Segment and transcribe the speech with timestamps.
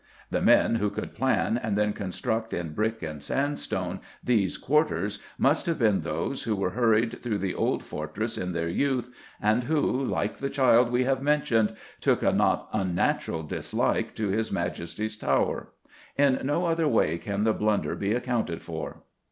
[0.31, 5.67] The men who could plan, and then construct in brick and sandstone these "quarters," must
[5.67, 10.03] have been those who were hurried through the old fortress in their youth, and who,
[10.03, 15.67] like the child we have mentioned, took a not unnatural dislike to His Majesty's Tower.
[16.17, 19.03] In no other way can the blunder be accounted for.